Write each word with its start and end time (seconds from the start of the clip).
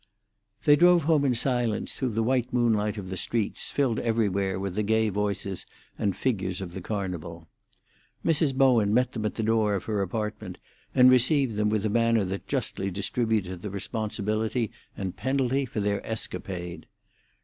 They 0.63 0.75
drove 0.75 1.03
home 1.03 1.23
in 1.23 1.35
silence 1.35 1.93
through 1.93 2.13
the 2.13 2.23
white 2.23 2.51
moonlight 2.51 2.97
of 2.97 3.11
the 3.11 3.17
streets, 3.17 3.69
filled 3.69 3.99
everywhere 3.99 4.59
with 4.59 4.73
the 4.73 4.81
gay 4.81 5.09
voices 5.09 5.63
and 5.95 6.15
figures 6.15 6.59
of 6.59 6.73
the 6.73 6.81
Carnival. 6.81 7.47
Mrs. 8.25 8.55
Bowen 8.55 8.95
met 8.95 9.11
them 9.11 9.27
at 9.27 9.35
the 9.35 9.43
door 9.43 9.75
of 9.75 9.83
her 9.83 10.01
apartment, 10.01 10.57
and 10.95 11.11
received 11.11 11.55
them 11.55 11.69
with 11.69 11.85
a 11.85 11.89
manner 11.91 12.25
that 12.25 12.47
justly 12.47 12.89
distributed 12.89 13.61
the 13.61 13.69
responsibility 13.69 14.71
and 14.97 15.17
penalty 15.17 15.67
for 15.67 15.79
their 15.79 16.03
escapade. 16.03 16.87